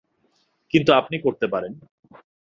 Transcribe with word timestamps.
কিন্তু 0.73 0.93
আপনি 0.93 1.15
করতে 1.19 1.47
পারেন। 1.47 1.73